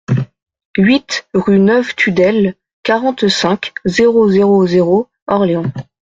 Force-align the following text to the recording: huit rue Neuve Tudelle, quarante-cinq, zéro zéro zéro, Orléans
huit 0.77 1.27
rue 1.35 1.59
Neuve 1.59 1.93
Tudelle, 1.93 2.55
quarante-cinq, 2.81 3.73
zéro 3.85 4.27
zéro 4.31 4.65
zéro, 4.65 5.09
Orléans 5.27 5.71